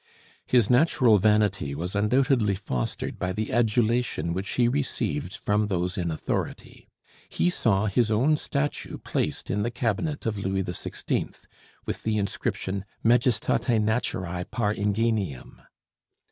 [0.47, 6.09] His natural vanity was undoubtedly fostered by the adulation which he received from those in
[6.09, 6.89] authority.
[7.29, 11.45] He saw his own statue placed in the cabinet of Louis XVI.,
[11.85, 15.61] with the inscription "Majestati Naturæ par ingenium."